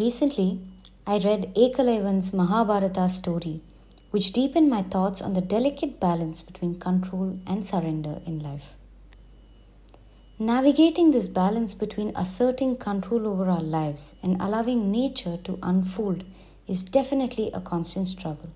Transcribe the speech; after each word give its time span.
Recently, 0.00 0.62
I 1.06 1.18
read 1.18 1.54
Ekalaivan's 1.54 2.32
Mahabharata 2.32 3.06
story, 3.10 3.60
which 4.12 4.32
deepened 4.32 4.70
my 4.70 4.80
thoughts 4.80 5.20
on 5.20 5.34
the 5.34 5.42
delicate 5.42 6.00
balance 6.00 6.40
between 6.40 6.78
control 6.78 7.38
and 7.46 7.66
surrender 7.66 8.22
in 8.24 8.38
life. 8.38 8.72
Navigating 10.38 11.10
this 11.10 11.28
balance 11.28 11.74
between 11.74 12.16
asserting 12.16 12.78
control 12.78 13.26
over 13.26 13.50
our 13.50 13.60
lives 13.60 14.14
and 14.22 14.40
allowing 14.40 14.90
nature 14.90 15.36
to 15.44 15.58
unfold 15.62 16.24
is 16.66 16.82
definitely 16.82 17.50
a 17.52 17.60
constant 17.60 18.08
struggle. 18.08 18.48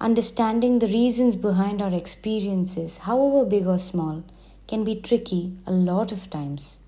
Understanding 0.00 0.78
the 0.78 0.86
reasons 0.86 1.36
behind 1.36 1.82
our 1.82 1.92
experiences, 1.92 2.96
however 3.10 3.44
big 3.44 3.66
or 3.66 3.78
small, 3.78 4.24
can 4.66 4.84
be 4.84 4.96
tricky 4.96 5.58
a 5.66 5.70
lot 5.70 6.12
of 6.12 6.30
times. 6.30 6.78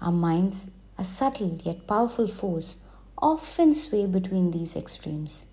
Our 0.00 0.12
minds, 0.12 0.66
a 1.00 1.04
subtle 1.04 1.58
yet 1.64 1.86
powerful 1.88 2.28
force, 2.28 2.76
often 3.20 3.74
sway 3.74 4.06
between 4.06 4.52
these 4.52 4.76
extremes. 4.76 5.46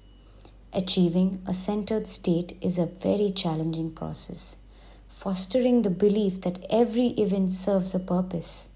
Achieving 0.74 1.42
a 1.48 1.54
centered 1.56 2.08
state 2.08 2.56
is 2.62 2.78
a 2.78 2.86
very 2.86 3.32
challenging 3.32 3.92
process 3.92 4.58
fostering 5.18 5.82
the 5.82 5.90
belief 5.90 6.42
that 6.42 6.64
every 6.70 7.08
event 7.24 7.52
serves 7.52 7.96
a 7.96 8.00
purpose. 8.00 8.70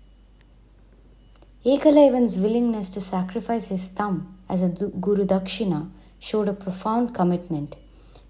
Ekalaivan's 1.63 2.39
willingness 2.39 2.89
to 2.89 2.99
sacrifice 2.99 3.67
his 3.67 3.85
thumb 3.85 4.39
as 4.49 4.63
a 4.63 4.69
Guru 4.69 5.23
Dakshina 5.23 5.91
showed 6.19 6.47
a 6.47 6.53
profound 6.53 7.13
commitment, 7.13 7.75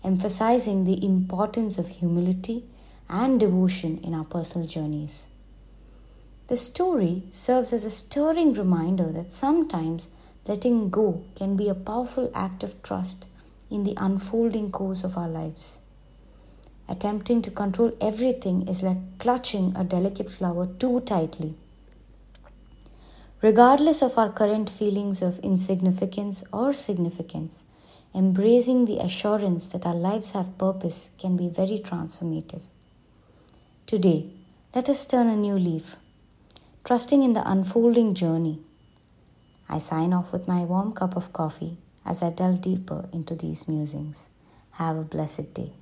emphasizing 0.03 0.83
the 0.83 1.03
importance 1.05 1.77
of 1.77 1.87
humility 1.87 2.65
and 3.09 3.39
devotion 3.39 3.97
in 4.03 4.13
our 4.13 4.25
personal 4.25 4.67
journeys. 4.67 5.27
The 6.51 6.57
story 6.57 7.23
serves 7.31 7.71
as 7.71 7.85
a 7.85 7.89
stirring 7.89 8.51
reminder 8.51 9.09
that 9.13 9.31
sometimes 9.31 10.09
letting 10.45 10.89
go 10.89 11.23
can 11.33 11.55
be 11.55 11.69
a 11.69 11.73
powerful 11.73 12.29
act 12.35 12.61
of 12.61 12.83
trust 12.83 13.27
in 13.69 13.85
the 13.85 13.93
unfolding 13.95 14.69
course 14.69 15.05
of 15.05 15.17
our 15.17 15.29
lives. 15.29 15.79
Attempting 16.89 17.41
to 17.43 17.51
control 17.51 17.93
everything 18.01 18.67
is 18.67 18.83
like 18.83 18.97
clutching 19.17 19.73
a 19.77 19.85
delicate 19.85 20.29
flower 20.29 20.67
too 20.67 20.99
tightly. 20.99 21.55
Regardless 23.41 24.01
of 24.01 24.17
our 24.17 24.29
current 24.29 24.69
feelings 24.69 25.21
of 25.21 25.39
insignificance 25.39 26.43
or 26.51 26.73
significance, 26.73 27.63
embracing 28.13 28.83
the 28.83 28.97
assurance 28.97 29.69
that 29.69 29.85
our 29.85 29.95
lives 29.95 30.31
have 30.31 30.57
purpose 30.57 31.11
can 31.17 31.37
be 31.37 31.47
very 31.47 31.79
transformative. 31.79 32.63
Today, 33.87 34.31
let 34.75 34.89
us 34.89 35.05
turn 35.05 35.27
a 35.27 35.37
new 35.37 35.55
leaf, 35.55 35.95
trusting 36.83 37.21
in 37.21 37.33
the 37.33 37.49
unfolding 37.49 38.15
journey. 38.15 38.59
I 39.69 39.77
sign 39.77 40.13
off 40.13 40.33
with 40.33 40.47
my 40.47 40.63
warm 40.63 40.93
cup 40.93 41.15
of 41.15 41.31
coffee 41.31 41.77
as 42.03 42.23
I 42.23 42.31
delve 42.31 42.61
deeper 42.61 43.07
into 43.13 43.35
these 43.35 43.67
musings. 43.67 44.29
Have 44.71 44.97
a 44.97 45.03
blessed 45.03 45.53
day. 45.53 45.73